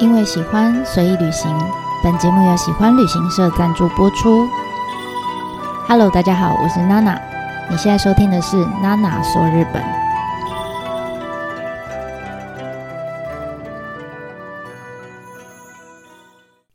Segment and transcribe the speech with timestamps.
[0.00, 1.54] 因为喜欢，随意旅行。
[2.02, 4.48] 本节目由喜欢旅行社赞助播出。
[5.86, 7.20] Hello，大家好，我是娜娜。
[7.68, 9.84] 你现在收听的是娜娜说日本。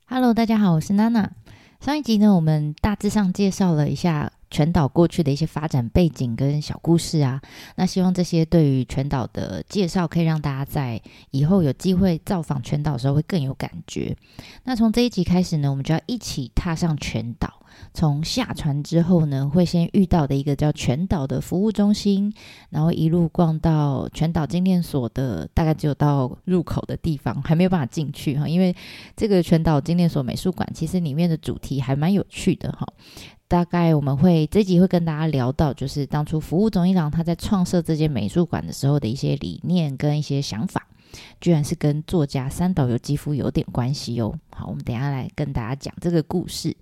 [0.07, 1.32] Hello，大家好，我是娜娜。
[1.80, 4.30] 上一集呢，我们大致上介绍了一下。
[4.56, 7.42] 全岛过去的一些发展背景跟小故事啊，
[7.76, 14.15] 那希望这些对于全岛的介绍，可以让大家在以后有机会造访全岛的时候会更有感觉。
[14.64, 17.64] 那从这一集开始呢，我们就要一起踏上全岛。
[17.93, 22.34] 从下船之后呢，会先遇到的一个叫全岛的服务中心，
[22.70, 28.48] 然后一路逛到全岛精炼所的，大概只有到入口的地方，还没有办法进去哈。
[28.48, 28.75] 因为
[29.15, 32.86] 这个全岛精炼所美术馆，其实里面的主题还蛮有趣的哈。
[33.48, 40.88] 大概我们会这集会跟大家聊到，就是当初服务总一郎他在创设这间美术馆的时候的一些理念跟一些想法，
[41.42, 44.34] 居然是跟作家三岛由纪夫有点关系哦。
[44.52, 46.76] 好，我们等下来跟大家讲这个故事。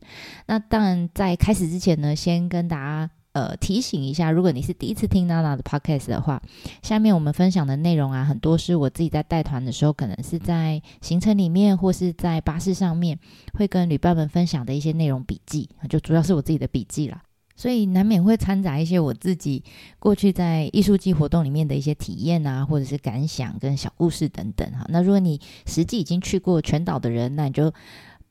[0.46, 3.10] 那当然在开始之前呢，先跟大家。
[3.34, 6.40] 呃，提醒一下，如果你是第一次听娜娜的 podcast 的话，
[6.84, 13.18] 下面我们分享的内容啊，很多是我自己在带团的时候，可能是在行程里面或是在巴士上面，
[13.56, 17.24] 会跟旅伴们分享的一些内容笔记，就主要是我自己的笔记啦，
[17.56, 19.64] 所以难免会掺杂一些我自己
[20.00, 24.86] 过去在艺术季活动里面的一些体验啊，或者是感想跟小故事等等哈。
[24.90, 27.74] 那如果你实际已经去过全岛的人，那你就。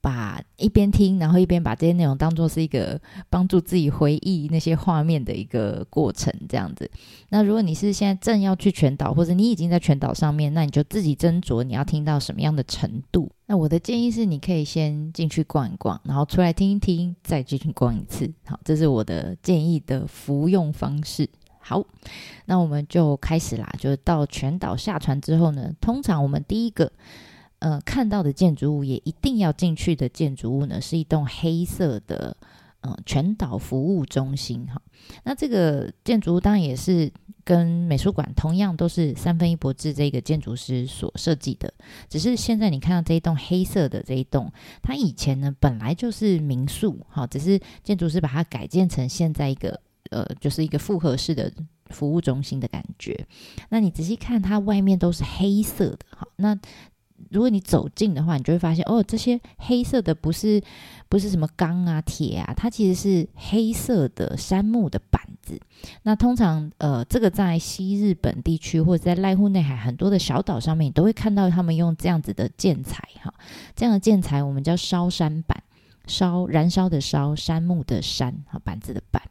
[0.05, 3.01] 把一边听，然后一边把这些内容当做是一个
[3.31, 6.91] 帮助自己回忆那些画面的一个过程，这样子。
[7.29, 13.31] 那如果你是现在正要去全岛，或者你已经在全岛上面，那你就自己斟酌你要听到什么样的程度。
[13.53, 18.33] 那我的建议是，你可以先进去逛一逛，然后出来听一听，再进去逛一次。
[18.47, 21.29] 好，这是我的建议的服用方式。
[21.61, 21.85] 好，
[22.47, 23.71] 那我们就开始啦。
[23.79, 26.91] 就是到全岛下船之后呢，通常我们第一个。
[27.59, 32.35] 呃，看到的建筑物也一定要进去的建筑物呢，是一栋黑色的，
[32.81, 34.81] 嗯，全岛服务中心哈。
[35.25, 37.13] 那这个建筑物当然也是
[37.45, 41.73] 跟美术馆同样都是三分一博志这个建筑师所设计的，
[42.09, 49.81] 只是现在你看到这一栋黑色的这一栋，它以前呢本来就是民宿好，只是建筑师把它改建成现在一个
[50.11, 51.53] 呃，就是一个复合式的
[51.87, 53.27] 服务中心的感觉。
[53.69, 56.59] 那你仔细看，它外面都是黑色的好，那。
[57.31, 60.63] 如果你走近的话，你就会发现哦，这些黑色的不是
[61.09, 65.61] 不是什么钢啊、铁啊，它其实是黑色的杉木的板子。
[66.03, 73.33] 那通常呃，这个在西日本地区或者在濑户内海很多的小岛上面，你都会看到他们用这样子的建材哈。
[73.75, 75.63] 这样的建材我们叫烧山板，
[76.07, 79.23] 烧燃烧的烧，杉木的杉，哈，板子的板。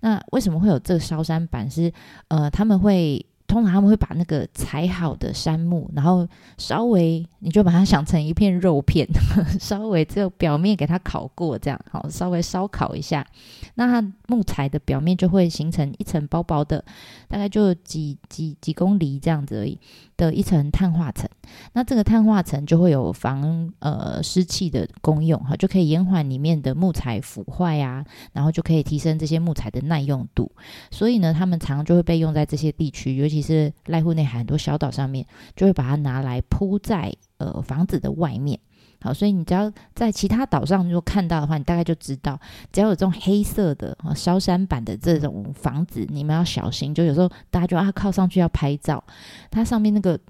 [0.00, 1.70] 那为什么会有这烧山板？
[1.70, 1.92] 是
[2.28, 3.24] 呃，他们会。
[3.50, 9.04] 通常他们会把那个裁好的杉木，然后稍微你就把它想成一片肉片，
[9.58, 13.26] 稍微只有表面给它烤过，这样好，稍微烧烤一下，
[13.74, 16.84] 那它木材的表面就会形成一层薄薄的，
[17.26, 19.76] 大概就几几几公里这样子而已
[20.16, 21.28] 的一层碳化层。
[21.72, 30.48] 那这个碳化层就会有防呃湿气的功用，哈，就可以延缓里面的木材腐坏啊，然后就可以提升这些木材的耐用度。
[30.92, 33.40] 所以呢，他们常常就会被用在这些地区，尤其。
[33.40, 35.26] 是濑户内海很多小岛上面
[35.56, 38.60] 就会把它拿来铺在呃房子的外面，
[39.00, 42.38] 好，所以你只要在其他岛上如果看到的话，你大概就知道，
[42.70, 46.94] 只要有这种黑色的啊烧山板的这种房子，你们要小心。
[46.94, 49.02] 就有时候大家就啊靠上去要拍照，
[49.50, 50.20] 它上面那个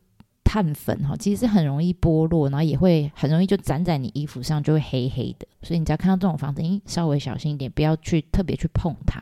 [0.44, 5.46] 碳粉哈，其实是很容易剥落，然后也会很容易就粘在你衣服上，就会黑黑的。
[5.62, 9.20] 所以你只要看到这种房子，你稍微小心一点，不要去特别去碰它。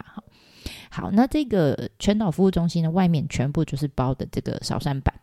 [0.91, 5.15] 好，那这个全岛服务中心的外面全部就是包的这个烧山板，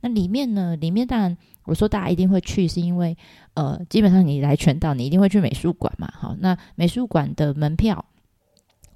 [0.00, 3.16] 那里面呢，里面当然我说大家一定会去，是因为
[3.54, 6.12] 呃，基本上你来全岛，你一定会去美术馆嘛。
[6.12, 8.04] 好，那美术馆的门票，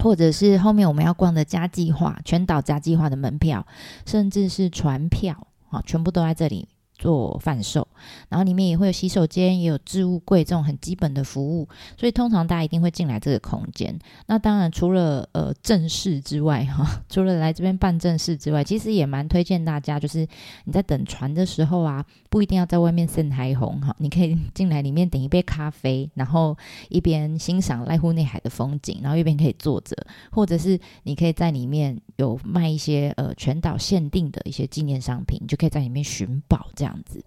[0.00, 3.64] 或者是后面我们要逛的家计划全岛家计划的门票，
[4.04, 6.68] 甚至是船票，好，全部都在这里。
[6.98, 7.86] 做贩售，
[8.28, 13.96] 然后里面也会有洗手间，也有置物柜这种很基本的服务，所以通常大家一定会进来这个空间。
[14.26, 20.26] 那当然，除了呃正式之外，哈， 除了来这边办正事之外，其实也蛮推荐大家，就是
[20.64, 26.56] 你在等船的时候啊，不一定要在外面盛台红哈，你可以进来里面点一杯咖啡，然后
[26.88, 29.96] 一边欣赏濑户内海的风景，然后一边可以坐着，
[30.30, 36.85] 或者是你可以在里面有卖一些呃全岛限定的一些纪念商品，你就可以在里面寻宝这样。
[36.86, 37.24] 这样子，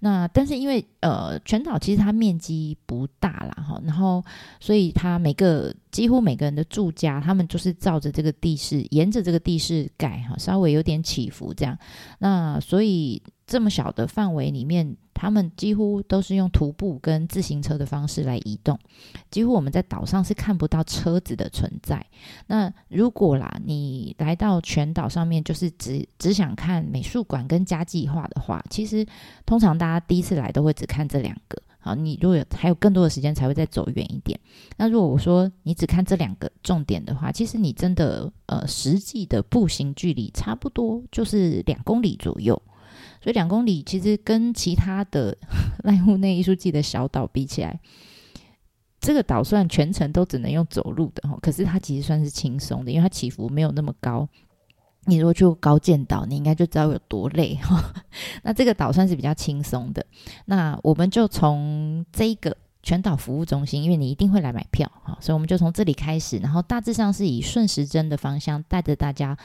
[0.00, 4.24] 那但是因为呃，全岛其实它面积不大啦，哈，然后
[4.58, 11.76] 所以它每个几乎每个人的住家，他们就是照着这个地势，沿着这个地势盖哈，稍微有点起伏这样。
[12.18, 18.76] 那所以这么小的范围里面，他们几乎都是用徒步跟自行车的方式来移动，
[19.30, 22.04] 几乎我们在岛上是看不到车子的存在。
[22.48, 29.06] 那如果啦，你来到全岛上面，就是只只想看美术馆跟家计划的话，其实
[29.46, 31.62] 通常大家第一次来都会只看这两个。
[31.78, 34.36] 好，你如果有还有更多的时间，才会再走远一点。
[34.76, 42.60] 那如果我说你只看这两个重点的话，其实你真的呃实际的步行距离差不多就是两公里左右。
[43.26, 45.36] 所以两公里其实跟其他的
[45.82, 47.80] 濑户内艺术季的小岛比起来，
[49.00, 54.28] 这个岛虽然全程都只能用走路的哈，可是它其实算是轻松的，因为它起伏没有那么高。
[55.06, 57.92] 你如果去高见岛，你应该就知道有多累哈。
[58.44, 60.06] 那这个岛算是比较轻松的。
[60.44, 69.36] 那我们就从这个全岛服务中心，因为你一定会来买票哈，所以我们就从这里开始，然后大致上是以顺时针的方向带着大家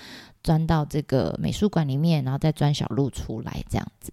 [0.44, 4.12] 钻到这个美术馆里面，然后再钻小路出来这样子。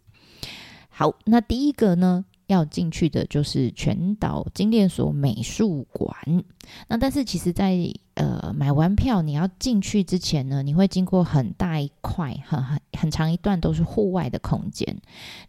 [0.89, 2.25] 好，那第一个呢？
[2.49, 6.17] 要进去的就是全岛精炼所美术馆。
[6.87, 7.77] 那但是其实，在
[8.15, 14.97] 呃买完票你要进去之前呢，你会经过很大一块、很很很长一段都是户外的空间。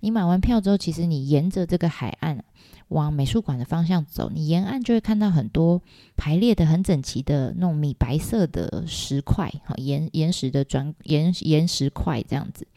[0.02, 2.44] 你买完票之后，其实你沿着这个海岸
[2.90, 5.82] 往美术馆的方向走，你沿岸就会看到很多
[6.16, 12.68] 排列的很整齐的那种米白色的石块，哈岩岩石的砖岩岩石块这样子。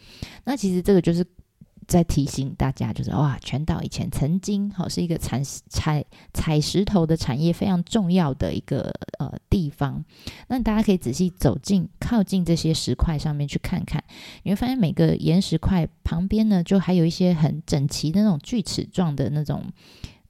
[0.45, 1.27] 那其实这个就是。
[1.87, 10.05] 在提醒大家，就是哇，全岛以前曾经好是一个采采采石头的产业非常重要的一个呃地方。
[10.49, 14.03] 那大家可以仔细走近、靠近这些石块上面去看看，
[14.43, 19.65] 你会发现每个岩石块旁边呢，就还有一些很整齐的那种锯齿状的那种。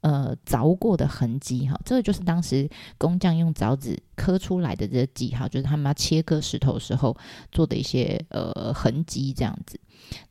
[0.03, 2.69] 呃，凿过的痕迹哈，这个就是当时
[2.99, 7.17] 工匠用凿子刻出来的这个记号，就是他们要切割石头时候
[7.53, 9.79] 做的一些呃痕迹这样子。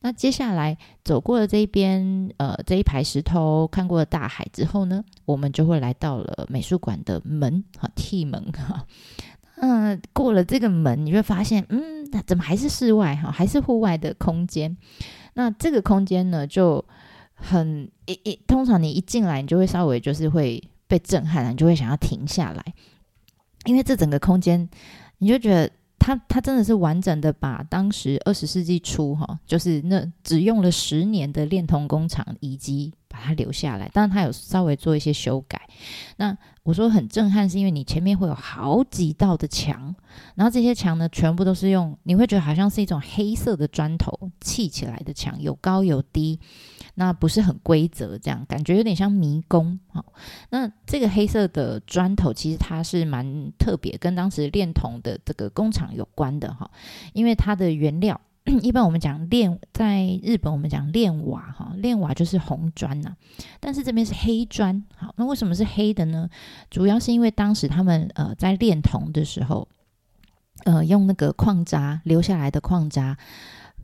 [0.01, 8.85] 那接下来走过了这一边呃这一排石头，看过了大海之后呢，我们就会来到了美术馆的门哈，T 门哈。
[9.55, 14.75] 嗯，过了这个门，你会发现，嗯，怎么还是室外哈，还是户外的空间？
[15.35, 16.83] 那这个空间呢，就。
[17.41, 22.63] 很一一，通常你一进来，你就会稍微就是会被震撼，你就会想要停下来，
[23.65, 24.69] 因为这整个空间，
[25.17, 32.93] 你就觉得它它真的是完整的把当时二十世纪初哈，就是那只用了十年的炼铜工厂以及。
[33.11, 35.67] 把它留下来，当然它有稍微做一些修改。
[36.15, 39.93] 那我说很震撼，是因为你前面会有好几道的墙，
[40.33, 46.39] 然后这些墙呢，全部都是用，你会觉得好像是一种黑色的砖头砌起来的墙，有高有低，
[47.01, 49.79] 那不是很规则，这样感觉有点像迷宫。
[49.91, 50.05] 好，
[50.51, 56.69] 那这个黑色的砖头其实它是蛮特别，跟当时炼铜的这个工厂有关的哈，
[57.13, 58.21] 因为它的原料。
[58.61, 63.15] 一般我们讲炼，在日本我们讲炼瓦哈，炼瓦就是红砖呐，
[63.59, 64.83] 但是这边是黑砖。
[64.95, 66.29] 好，那为什么是黑的呢？
[66.69, 69.67] 主要是因为当时他们呃在炼铜的时候，
[70.65, 73.17] 呃用那个矿渣留下来的矿渣，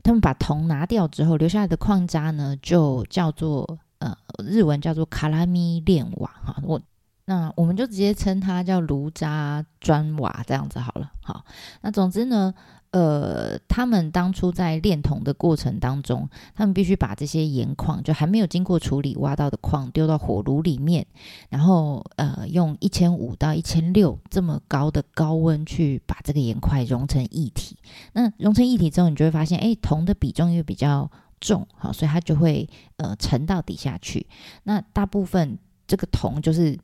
[0.08, 6.56] 他们把铜拿掉之后留下来的矿渣呢，就叫做呃日文叫做卡拉米炼瓦哈。
[6.62, 6.80] 我
[7.26, 11.12] 那我们就直接称它叫炉渣砖瓦这样子好了。
[11.20, 11.44] 好，
[11.82, 12.54] 那总之呢。
[12.90, 21.06] 呃，他们当初在炼铜的过程当中，他们必须把这些盐矿，就还没有经过处理挖到的矿，丢到火炉里面，
[21.50, 27.76] 然后呃，用一千五到一千六这么高的高温去把这个盐块融成一体。
[28.14, 34.26] 那融成一体之后，你就会发现，哎，铜的比重又比较重，好，所以它就会呃沉到底下去。
[34.62, 36.78] 那大部分这个铜就是。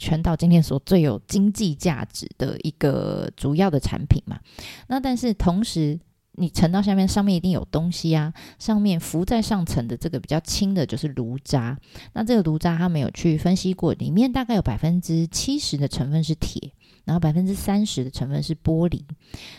[0.00, 4.40] 全岛今天所最有经济价值的一个主要的产品嘛，
[4.88, 6.00] 那但是同时
[6.32, 11.78] 你沉到下面，上面一定有东西啊，上面浮在上层的这个比较轻的就是炉渣，
[12.14, 16.72] 那这个炉渣他没有去分析过，里面大概有百分之七十的成分是铁，
[17.04, 19.02] 然后百分之三十的成分是玻璃。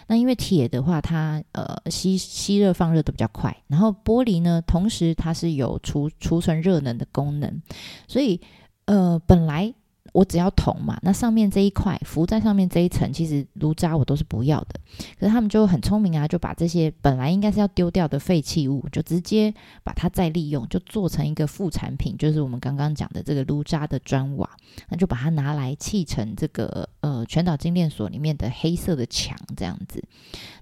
[0.08, 7.62] 那因为铁的话，它呃吸吸热放热都比较快，然后玻璃呢，同时它是有储储存热能的功能，
[8.08, 8.42] 所以
[8.86, 9.72] 呃本来。
[10.12, 14.80] 我只要铜嘛，那上面这一块浮在上面这一层，其实炉渣我都是不要的。
[15.20, 19.54] 可是他们就很聪明啊，就把这些本来应该是要丢掉的废弃物，就直接
[19.84, 24.50] 把它再利用，就做成一个副产品，就是我们刚刚讲的这个炉渣的砖瓦。
[24.90, 30.04] 那就把它拿来砌成这个呃全岛精炼所里面的黑色的墙这样子。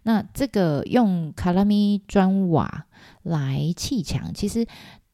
[0.04, 2.86] 那这个用卡拉米砖瓦
[3.24, 4.68] 来砌墙，其实。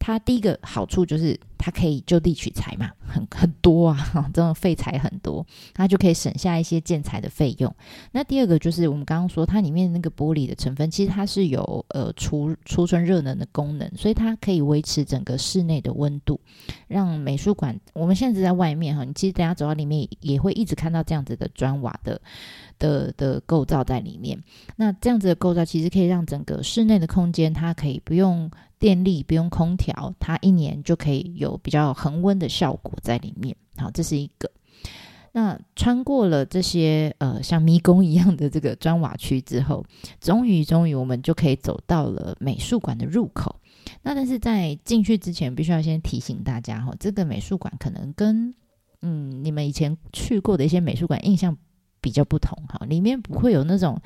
[0.06, 3.98] 它第一个好处就是它可以就地取材嘛，很很多啊，
[4.32, 5.44] 这种废材很多，
[5.74, 7.76] 它就可以省下一些建材的费用。
[8.12, 16.40] 那第二个就是我们刚刚说，它里面那个玻璃的成分，其实它是有呃储储存热能的功能，所以它可以维持整个室内的温度，
[16.88, 17.76] 让美术馆。
[17.94, 22.22] 我们现在是在外面哈，你其实等下走到里面也会一直看到这样子的砖瓦的。
[22.78, 24.38] 的的构造在里面，
[24.76, 28.52] 那这样子的构造其实可以让整个室内的空间，它可以不用
[28.86, 33.56] 电力，不用空调，它一年就可以有比较恒温的效果在里面。
[33.78, 34.52] 好，这是一个。
[35.32, 39.84] 那穿过了这些呃像迷宫一样的这个砖瓦区之后，
[40.22, 43.60] 终于终于我们就可以走到了美术馆的入口。
[44.04, 48.54] 那但是在进去之前，必须要先提醒大家哈，这个美术馆可能跟
[49.02, 51.58] 嗯你们以前去过的一些美术馆印象。
[52.02, 54.00] 比较不同哈，里面不会有那种，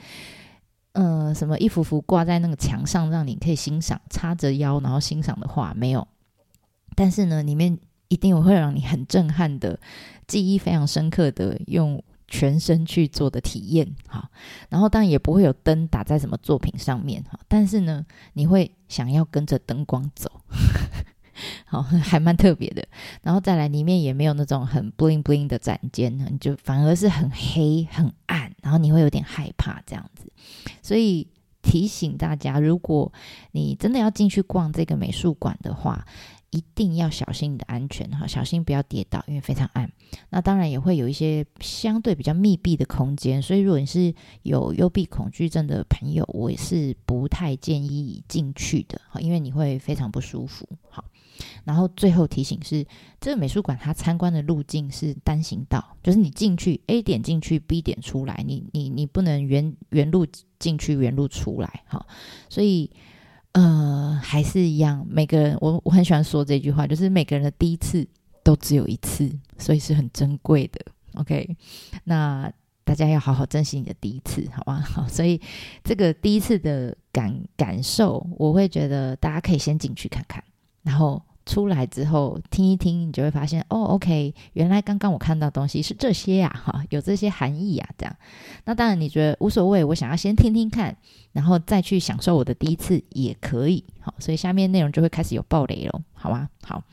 [0.93, 6.07] 呃，什么一幅幅挂在那个墙上让你可以欣赏，叉着腰然后欣赏的画没有。
[6.95, 7.77] 但是呢，里面
[8.07, 9.79] 一定会让你很震撼的，
[10.27, 14.29] 记忆非常深刻的，用全身去做的体验哈。
[14.67, 20.29] 然后当然也不会有灯打在什么作品上面哈，但是呢，你会想要跟着灯光走。
[21.65, 22.87] 好， 还蛮特别的。
[23.21, 30.31] 然后再来，里面也没有那种很 bling bling 的展间，你就反而是很黑、很暗，然后你会有点害怕这样子。
[30.81, 31.27] 所以
[31.61, 33.11] 提醒大家，如果
[33.51, 36.05] 你真的要进去逛这个美术馆的话，
[36.51, 39.91] 一定要小心你的安全哈，小心不要跌倒，因为非常暗。
[40.31, 50.67] 那当然也会有一些相对比较密闭的空间，所以如果你是有幽闭恐惧症的朋友，我也是不太建议进去的，因为你会非常不舒服。
[50.89, 51.05] 好。
[51.63, 52.85] 然后最后提醒是，
[53.19, 60.25] 这个美术馆它参观的路径是单行道，就是你进去 A 点进去 B 点出来，你你你不能原原路
[60.57, 62.05] 进去原路出来哈。
[62.49, 62.89] 所以
[63.53, 68.07] 呃还是一样，每个人我我很喜欢说这句话，就是每个人的第一次
[68.43, 70.79] 都只有一次，所以是很珍贵的。
[71.15, 71.57] OK，
[72.03, 72.51] 那
[72.83, 74.79] 大家要好好珍惜你的第一次，好吗？
[74.81, 75.39] 好， 所以
[75.83, 80.43] 这个第一次的感感受，我会觉得大家可以先进去看看，
[80.83, 81.21] 然后。
[81.45, 88.15] 出来之后听一听，你就会发现哦，OK，原来刚刚我看到东西是这些呀，哈， 有这些含义啊，这样。
[88.65, 90.95] 那当然你觉得无所谓，我想要先听听看，
[91.31, 96.49] 然后再去享受我的第一次也可以，好，所以下面内容就会开始有暴雷了，好吗？
[96.63, 96.83] 好，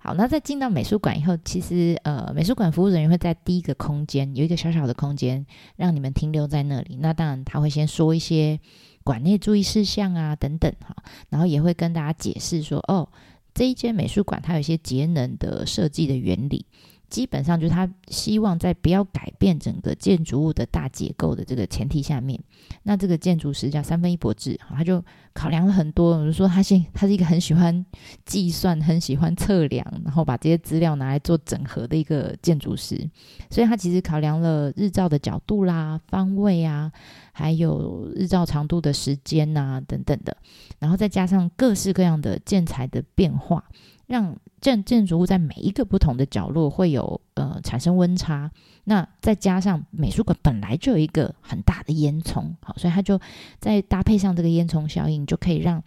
[0.00, 8.58] 好，那在进到美术馆以后，其实呃，美术馆服务人员会在第一个空间有一个小小的空间让你们停留在那里，那当然他会先说一些
[9.04, 10.96] 馆内注意事项啊等等哈，
[11.28, 13.08] 然后也会跟大家解释说哦。
[13.56, 16.66] 这一间美术馆，它有一些节能的设计的原理。
[17.08, 22.42] 基本上就是他希望在不要改变整个建筑物的大结构的这个前提下面，
[22.82, 26.18] 那这个建筑师叫三分一博志，他就考量了很多。
[26.18, 27.84] 比如说，他现他是一个很喜欢
[28.24, 33.08] 计算、很喜欢测量，然后把这些资料拿来做整合的一个建筑师。
[33.50, 36.90] 所以他其实考量了日照的角度啦、方位啊，
[37.32, 40.36] 还有日照长度的时间呐等等的，
[40.80, 43.64] 然后再加上各式各样的建材的变化。
[44.06, 48.50] 让建建筑物在每一个不同的角落会有呃产生温差，
[48.84, 53.20] 那再加上美术馆本来就有一个很大的烟囱，好，所以它就
[53.58, 55.82] 再搭配上这个烟囱效应，就可以让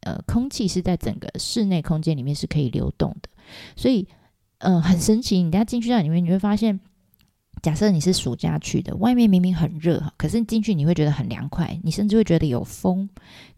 [0.00, 3.28] 呃空气是在整个室内空间里面是可以流动的，
[3.76, 4.06] 所以
[4.58, 6.80] 呃很神奇，你等下进去到里面你会发现。
[7.62, 13.08] 假设你是暑假去的，外面明明很热可是进去你会觉得很凉快，你甚至会觉得有风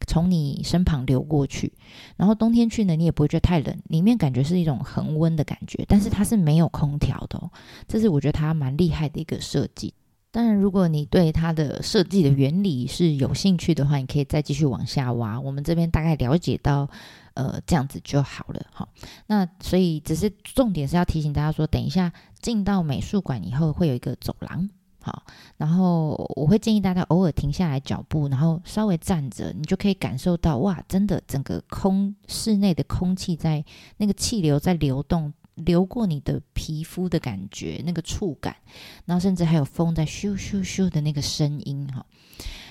[0.07, 1.73] 从你身旁流过去。
[2.17, 7.51] 然后冬天去呢，你也不会觉得太冷，里面感觉是一种恒温的感觉，但是它是没有空调的哦。
[7.89, 9.95] 这是我觉得它蛮厉害的一个设计。
[10.31, 15.41] 当然，如果你对它的设计的原理是有兴趣的话，你可以再继续往下挖。
[15.41, 16.91] 我们这边大概了解到，
[17.35, 18.67] 呃，这样子就好了。
[18.73, 18.88] 好，
[19.26, 24.69] 那所以只是重点是要提醒大家说，等一下进到美术馆以后会有一个走廊，
[25.03, 25.23] 好，
[25.57, 33.64] 然后我会建议大家偶尔停下来脚步，然后稍微站着，你就可以感受到哇，真的整个空室内的空气在
[33.99, 35.33] 那个气流在流动。
[35.57, 38.57] 流过你的皮肤的感觉，那个触感，
[39.05, 42.05] 然后甚至还有风在咻咻咻的那个声音，哈。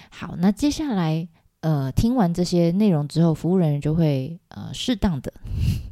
[0.10, 1.26] 好，那接下来，
[1.64, 5.34] 呃，听完这些内容之后，服务人员就会呃适当的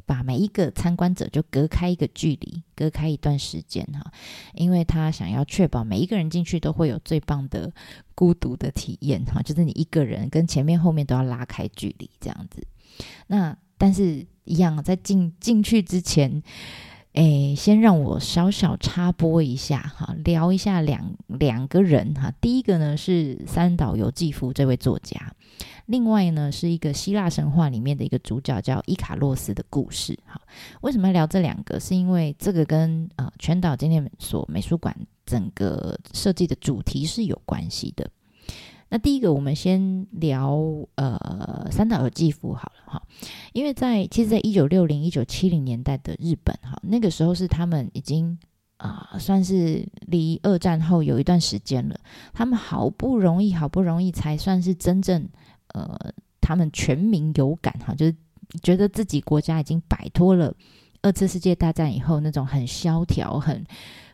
[0.04, 4.12] 把每一个参观者就隔开一个距离，隔开一段时间，哈，
[4.52, 7.72] 因为他想要确保每一个人进去都会有最棒的
[8.14, 12.66] 孤独的体验，哈，就是你一个人跟前面后面都要拉开距离这样子。
[13.26, 14.26] 那但是。
[14.44, 16.42] 一样，在进进去之前，
[17.12, 22.32] 诶，先让我小小插播一下哈，聊一下两两个人哈。
[22.40, 25.34] 第一个呢是三岛由纪夫这位作家，
[25.84, 30.18] 另外呢是一个希腊神话里面的一个主角叫伊卡洛斯的故事。
[30.24, 30.40] 好，
[30.80, 31.78] 为什么要聊这两个？
[31.78, 38.10] 是因为这个跟呃全岛纪念所美术馆整个设计的主题是有关系的。
[38.92, 40.60] 那第一个，我们先聊
[40.96, 43.02] 呃三岛由纪夫好了哈，
[43.54, 48.38] 因为在其实，在一九六零、一九七零年代的日本哈，那个时候是他们已经
[48.76, 51.98] 啊算是离二战后有一段时间了，
[52.34, 55.26] 他们好不容易、好不容易才算是真正
[55.68, 55.98] 呃
[56.42, 58.14] 他们全民有感哈，就是
[58.62, 60.54] 觉得自己国家已经摆脱了
[61.00, 63.64] 二次世界大战以后那种很萧条、很。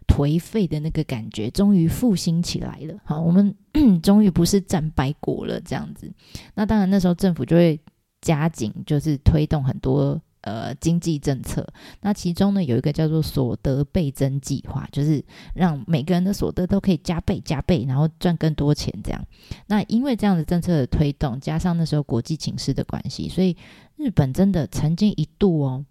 [0.08, 3.54] 颓废的那个感觉终于复兴起来了，好，我们
[4.02, 6.10] 终于不是战败国了，这样子。
[6.54, 7.78] 那当然，那时候政府就会
[8.20, 11.64] 加紧，就是推动很多呃经济政策。
[12.00, 15.22] 那其中呢，有一个叫做所得倍增计划，就是
[15.54, 19.22] 让每个人的所得都可以加倍加倍，然后赚更多钱这样。
[19.68, 23.56] 那因为这样的政策的推动，加上那时候国际情势的关系，所以
[23.96, 25.84] 日本真的曾经一度哦，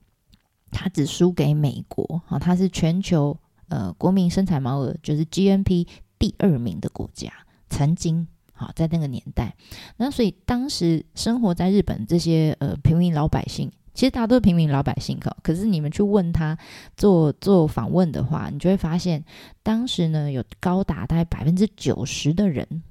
[0.72, 3.38] 它只输给美国啊，它是全球。
[3.70, 5.86] 呃，国民生产毛额就是 GNP
[6.18, 7.32] 第二名的国家，
[7.70, 9.56] 曾经好在那个年代，
[9.98, 16.58] 那所以当时生活在日本这些呃平民老百姓，其实大家都是平民老百姓，可可是你们去问他
[16.96, 19.24] 做做访问的话，你就会发现，
[19.64, 22.84] 当时呢有高达大概百分之九十的人，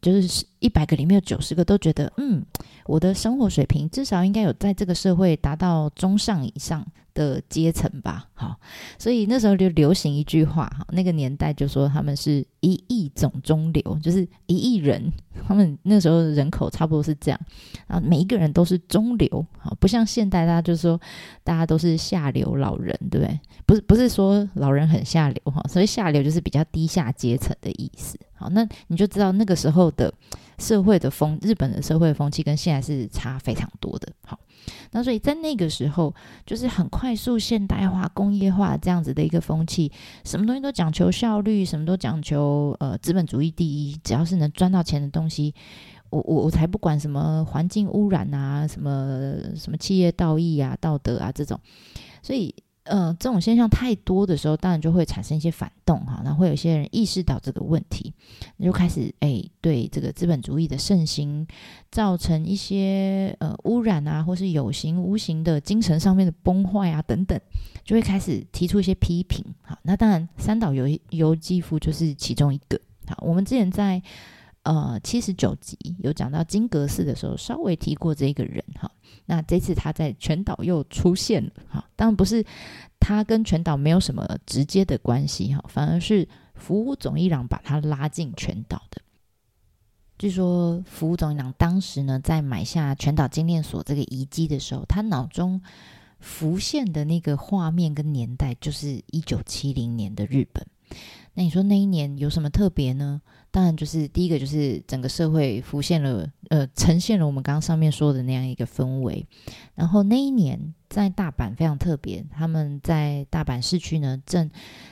[0.00, 2.42] 就是一百个里面有九十个都觉得，嗯，
[2.86, 6.86] 我的生活水平至少应该有在这个社会达到中上以上。
[7.14, 8.58] 的阶层吧，好，
[8.98, 15.00] 所以那时候就流行一句话，哈，那个年代就说他们是一亿总中流，就是一亿人，
[15.46, 17.40] 他们那时候人口差不多是这样，
[17.86, 21.00] 啊，每一个人都是中流，好，不像现代大家就说
[21.44, 23.40] 大家都是下流老人，对不对？
[23.64, 30.12] 不是，不是说老人很下流，哈，所以下流就是比较低下阶层的意思，好，那你就知道那个时候的
[30.58, 34.38] 社会的风，日本的社会风气跟现在是差非常多的，好。
[34.92, 36.14] 那所以在那个时候，
[36.46, 39.92] 就是很快速现代化、工业化这样子的一个风气，
[40.24, 45.54] 什么东西都讲求效率，什么都讲求呃资本主义第一，只要是能赚到钱的东西，
[46.08, 51.60] 我我我才不管什么环境污染啊，什么什么企业道义啊、道德啊这种，
[52.22, 52.54] 所以。
[52.84, 56.20] 呃，这种现象太多的时候，当然就会产生一些反动哈。
[56.24, 58.12] 那会有些人意识到这个问题，
[58.62, 61.46] 就开始哎，对这个资本主义的盛行
[61.90, 67.40] 造成一些呃污染啊，或是有形无形的精神上面的崩坏啊等等，
[67.84, 69.42] 就会开始提出一些批评。
[69.62, 72.78] 好，那当然三岛由由纪夫就是其中一个。
[73.06, 74.02] 好，我们之前在
[74.64, 78.90] 呃七十九集有讲到金阁寺的时候，稍微提过这个人哈。
[79.26, 82.44] 那这次他在全岛又出现了，哈，当然不是
[83.00, 89.00] 他跟全岛没有什么直接的关系，哈，反而是服务总一郎把他拉进全岛的。
[90.18, 95.60] 据说服务总一郎当时呢，在买下全岛精炼所这个遗迹的时候，他脑中
[96.20, 100.66] 浮现的那个画面跟年代，就是一九七零年的日本。
[101.34, 103.20] 那你说那一年有什么特别呢？
[103.54, 109.24] 当然就是第一个就是整个社会浮现了，呃，呈现了我们刚刚上面说的那样一个氛围。
[109.76, 114.50] 然后那一年在大阪非常特别，他们在大阪市区呢，正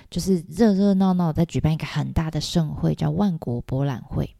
[0.09, 4.37] 就是热热闹闹在举办一个很大的盛会，叫万国博览会。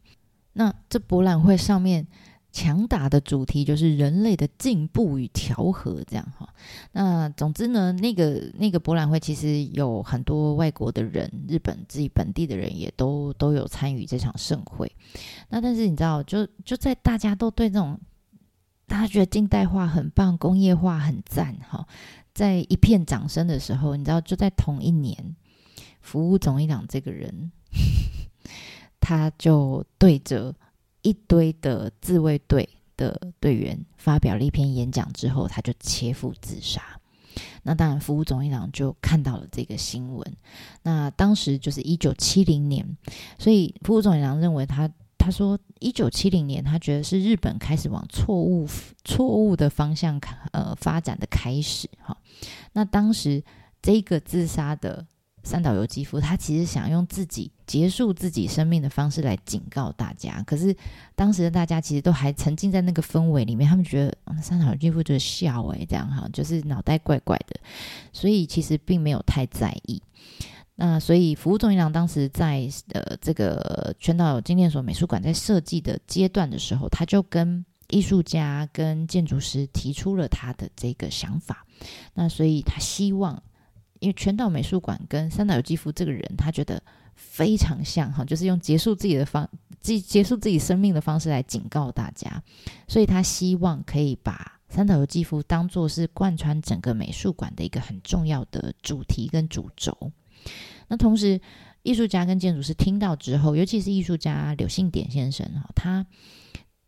[0.53, 2.07] 那这博览会上面。
[2.53, 6.47] 强打的主题就是人类的进步与调和，这样哈。
[6.91, 14.89] 那总之呢，那个那个博览会其实有很多外国的人，日本自己本地的人也都都有参与这场盛会。
[15.49, 17.99] 那但是你知道，就就在大家都对这种
[18.85, 21.87] 大家觉得近代化很棒、工业化很赞哈，
[22.35, 25.35] 在一片掌声的时候，你知道就在同一年，
[26.01, 27.51] 服务总一郎这个人，
[29.01, 30.53] 他就对着。
[31.03, 36.81] 一堆的自卫队的队员发表了一篇演讲之后，他就切腹自杀。
[37.63, 40.35] 那当然，服务总一郎就看到了这个新闻。
[40.81, 42.97] 那当时就是一九七零年，
[43.37, 48.67] 所以服务总一郎认为他他说一九七零年，他觉得是日本开始往错误
[49.03, 50.19] 错误的方向
[50.51, 51.89] 呃发展的开始。
[51.99, 52.17] 哈，
[52.73, 53.43] 那当时
[53.81, 55.05] 这个自杀的。
[55.43, 60.73] 三岛由纪夫，他其实想用自己结束自己生命的方式来警告大家，可是
[61.15, 67.59] 当时的大家其实都还沉浸在那个氛围里面，他们觉得三岛由纪夫就是笑诶，这样哈，就是脑袋怪怪的，
[68.13, 70.01] 所以其实并没有太在意。
[70.75, 81.65] 那所以服务中一郎当时在呃这个全岛纪念所美术馆在设计的阶段的时候，他就跟艺术家跟建筑师提出了他的这个想法，
[82.13, 83.43] 那所以他希望。
[84.03, 86.83] 因为全岛美术馆跟三岛由纪夫这个人，他觉得
[87.15, 92.43] 非常像哈，就是用结束自己的方，结结束自己生命的方式来警告大家，
[92.85, 100.11] 所以他希望可以把三岛由纪夫当做是贯穿整个美术馆的一个很重要的主题跟主轴。
[100.89, 101.39] 那同时，
[101.83, 106.05] 艺术家跟建筑师听到之后，尤其是艺术家柳信典先生哈，他。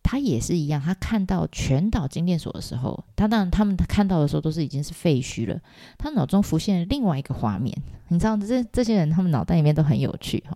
[0.08, 5.60] 他也是一样，他看到全岛精炼所的时候，他当然他们看到的时候都是已经是废墟了。
[5.98, 7.76] 他脑中浮现了另外一个画面，
[8.10, 10.56] 你知道这这些人他们脑袋里面都很有趣哈。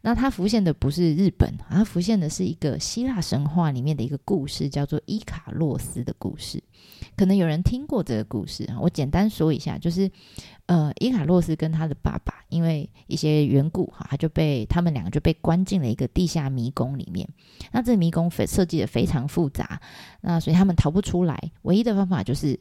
[0.00, 6.60] 那他浮现的不是日本，他浮现的是一个希腊神话里面的一个故事，叫做伊卡洛斯的故事。
[7.16, 10.10] 可能有人听过这个故事啊，我简单说一下，就是，
[10.66, 17.28] 呃，伊卡洛斯跟他的爸爸因为一些缘故哈，他就被他们两个就被关进了一个地下迷宫里面。
[17.70, 19.80] 那这个迷宫非设计的非常复杂，
[20.22, 22.58] 那所以他们逃不出来，唯一的方法就是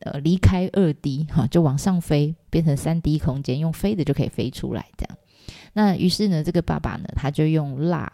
[0.00, 5.16] 呃离开二 D 哈，就往上飞，变成三 D 空间，用飞的就可以飞出来这样。
[5.72, 8.12] 那于是呢，这个爸爸呢，他就用蜡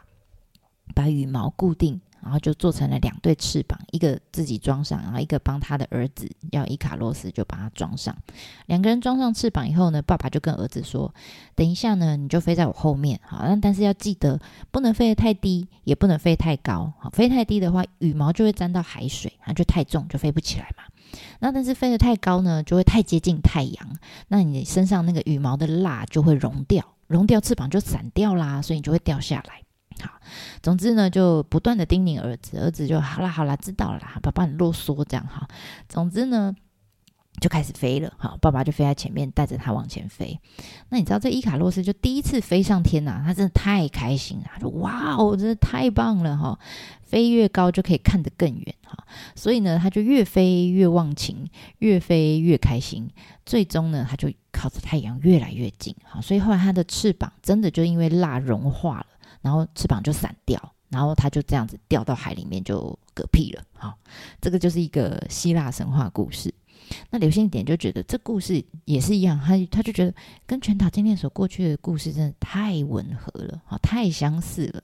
[0.95, 8.15] 把羽毛固定，然后就做成了两对翅膀，一个自己装上，然后一个帮他的儿子叫伊卡洛斯就把它装上。
[8.67, 11.15] 两个人装上翅膀以后呢，爸爸就跟儿子说
[11.57, 14.39] ：“等一下呢，你就飞在我后面，好，但但是要记得
[14.71, 16.93] 不能飞得太低，也不能飞太高。
[16.99, 20.85] 好，飞太低的话，羽毛就会沾到海水，那就太重，就飞不起来嘛。
[21.41, 23.97] 那但是飞得太高呢，就会太接近太阳，
[24.29, 29.63] 那你身上那个羽毛的蜡就会融掉。”融掉翅膀就散掉啦，所以你就会掉下来。
[30.01, 30.21] 好，
[30.63, 35.47] 总之呢，就不断的叮咛儿子，儿子就好啦好啦，知道了啦，爸爸你啰嗦这样哈。
[35.89, 36.55] 总之呢，
[37.41, 38.13] 就开始飞了。
[38.19, 40.41] 好，爸爸就飞在前面，带着他往前飞。
[40.89, 46.59] 那你知道这伊卡洛斯就第一次飞上天呐，他真的太开心了，他说哇哦，真的太棒了哈。
[47.03, 48.95] 飞越高就可以看得更远哈，
[49.35, 53.09] 所以呢，他就越飞越忘情，越飞越开心。
[53.47, 59.07] 最终呢，他就靠着太阳越来越近哈，所以后来他的翅膀真的就因为蜡融化了，
[59.43, 63.97] 然后翅膀就散掉，然后他就这样子掉到海里面就嗝屁了哈。
[64.41, 66.53] 这个就是一个希腊神话故事。
[67.11, 70.15] 那刘星典就觉得这故事也是一样，他他就觉得
[70.47, 74.83] 跟全岛精炼所过去的故事真的太吻合了，哈，太相似了，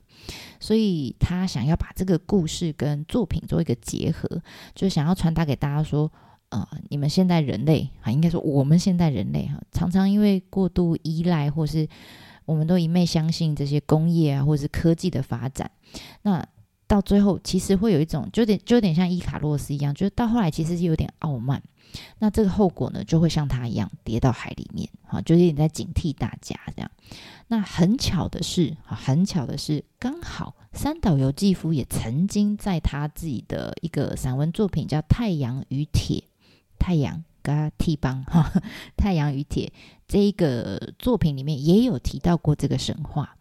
[0.61, 4.29] 所以他想要把这个故事跟作品做一个结合，
[4.75, 6.13] 就想要传达给大家说，
[6.51, 11.89] 呃，你们现代人类啊，应该说我们现代人类哈，常常因为过度依赖，或是
[12.45, 15.71] 我们都一昧相信这些工业啊，或者是科技的发展，
[16.23, 16.47] 那
[16.87, 21.63] 到最后其实会有一种，就点就有点像伊卡洛斯一样，就是到后来其实是有点傲慢。
[22.19, 26.91] 那这个后果呢，就会像他一样跌到海里面，哈，就是你在警惕大家这样。
[27.47, 36.19] 那很巧的是，哈，很巧的是，刚好三岛由纪夫也曾经在他自己的一个散文作品叫《太阳与铁》，
[36.79, 38.51] 太阳跟他替帮哈，
[38.97, 39.67] 《太阳与铁》
[40.09, 43.37] 这一个作品里面也有提到过这个神话。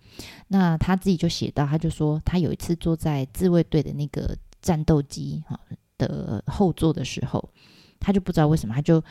[0.50, 5.60] 那他自己就写到，他就说他有一次坐在自卫队的那个战斗机哈
[5.98, 7.50] 的后座的时候。
[8.06, 9.02] 他就不知道为什么，他就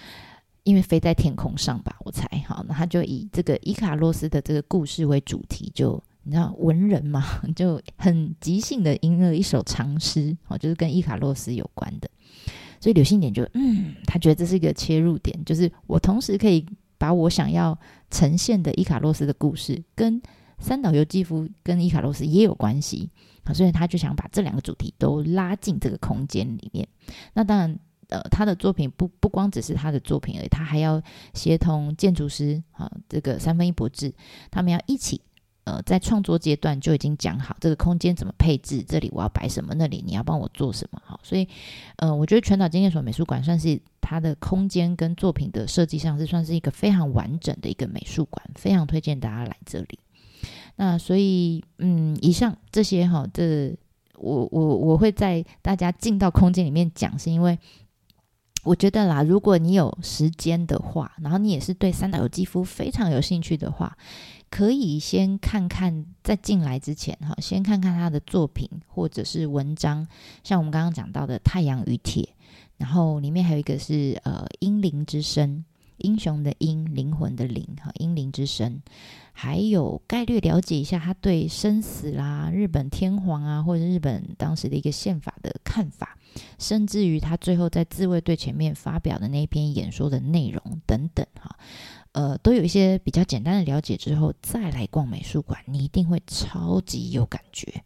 [0.65, 7.25] 因为飞在天空上吧，我猜哈，那他就以这个伊卡洛斯的这个故事为主题，就你知道文人嘛，
[7.57, 12.11] 就很即兴的吟了一首长诗，哦，就是跟伊卡洛斯有关的。
[12.83, 16.67] 所以刘信典就嗯，他觉得这是一个切入点，就是我同时可以
[16.99, 17.79] 把我想要
[18.11, 20.21] 呈现的伊卡洛斯的故事，跟
[20.59, 23.09] 三岛由纪夫跟伊卡洛斯也有关系，
[23.45, 26.87] 啊，所以他就想把这两个主题都拉进这个空间里面。
[27.35, 27.79] 那当然。
[28.09, 31.01] 呃，他的作品不不光只是他的作品而已，他还要
[31.33, 34.13] 协同建筑师啊，这个三分一博志，
[34.51, 35.19] 他们要一起
[35.73, 41.49] 呃，在创作阶段就已经讲好这个空间怎么配置，这里我要摆什么，那里你要帮我做什么，好，所以
[41.97, 49.99] 呃，我觉得全岛经验所美术馆算是它的空间跟作品的设计上是算是一个非常完整的一个美术馆，非常推荐大家来这里。
[50.77, 53.75] 那所以嗯，以上这些哈，这
[54.19, 57.59] 我我我会在大家进到空间里面讲，是因为。
[58.65, 63.99] 我觉得啦，如果你有时间的话，然后你也是对三岛由纪夫非常有兴趣的话，
[64.53, 70.07] 可以先看看，在进来之前哈，先看看他的作品或者是文章，
[70.45, 72.23] 像我们刚刚讲到的《太阳与铁》，
[72.77, 75.49] 然后里面还有一个是呃《英灵之声》。
[75.99, 78.83] 英雄的英，灵魂的灵，哈，英灵之声，
[79.33, 86.19] 还有概略了解一下他对生死啦、日本天皇啊，或者日本当时的一个宪法的看法，
[86.59, 91.57] 甚至于他最后在自卫队前面发表的那篇演说的内容等等，哈，
[92.13, 97.83] 呃，都有一些比较简单的了解之后，再来逛美术馆，你一定会超级有感觉。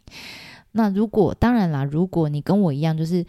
[0.72, 3.26] 那如果当然啦，如果你跟我一样，就是。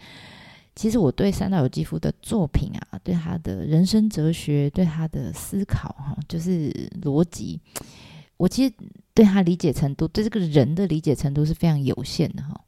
[0.74, 7.60] 其实我对三岛由纪夫的作品啊，对他的人生哲学，对他的思考，哈，就是逻辑，
[8.38, 8.72] 我其实
[9.12, 12.58] 对他理解程度，对这个人的理解程度是非常有限的哈。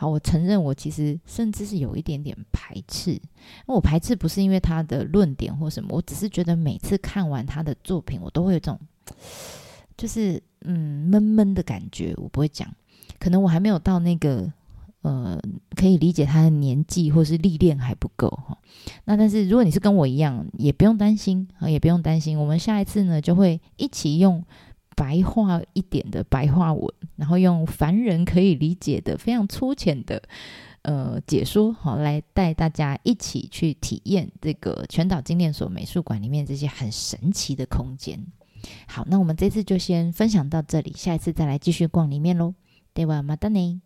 [0.00, 3.20] 好，我承认我其实甚至是有一点点排斥。
[3.66, 8.78] 那我排斥不是因为他的论点或什么，我只是觉得每次看完他的作品，我都会有种
[9.96, 12.14] 就是嗯闷闷的感觉。
[12.16, 12.72] 我不会讲，
[13.18, 14.52] 可能我还没有到那个
[15.02, 15.36] 呃
[15.74, 18.56] 可以理解他的年纪或是历练还不够哈。
[19.04, 22.38] 那但是如果你是跟我一样，也不用担心啊，也不用担心。
[22.38, 24.44] 我们下一次呢就会一起用。
[24.98, 30.20] 白话一点的白话文，然后用凡人可以理解的非常粗浅的
[30.82, 38.26] 呃解说，好来带大家一起去体验这个全岛精炼所美术馆里面这些很神奇的空间。
[38.88, 42.54] 好，那我们这次就先分享到这里，下一次再来继续逛里面喽。
[42.92, 43.80] 对吧，马达尼。